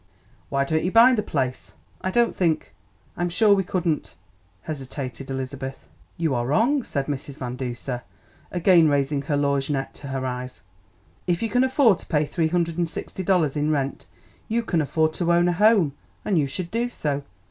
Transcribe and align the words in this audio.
Why 0.49 0.63
don't 0.63 0.83
you 0.83 0.91
buy 0.91 1.13
the 1.13 1.21
place?" 1.21 1.73
"I 2.01 2.09
don't 2.09 2.35
think 2.35 2.73
I'm 3.15 3.29
sure 3.29 3.53
we 3.53 3.63
couldn't" 3.63 4.15
hesitated 4.63 5.29
Elizabeth. 5.29 5.87
"You 6.17 6.33
are 6.33 6.47
wrong," 6.47 6.81
said 6.81 7.05
Mrs. 7.05 7.37
Van 7.37 7.55
Duser, 7.55 8.01
again 8.51 8.89
raising 8.89 9.21
her 9.21 9.37
lorgnette 9.37 9.93
to 9.93 10.07
her 10.07 10.25
eyes; 10.25 10.63
"if 11.27 11.43
you 11.43 11.49
can 11.49 11.63
afford 11.63 11.99
to 11.99 12.07
pay 12.07 12.25
three 12.25 12.47
hundred 12.47 12.79
and 12.79 12.87
sixty 12.89 13.21
dollars 13.21 13.55
in 13.55 13.69
rent 13.69 14.07
you 14.47 14.63
can 14.63 14.81
afford 14.81 15.13
to 15.13 15.31
own 15.31 15.47
a 15.47 15.53
home, 15.53 15.93
and 16.25 16.39
you 16.39 16.47
should 16.47 16.71
do 16.71 16.89
so. 16.89 17.21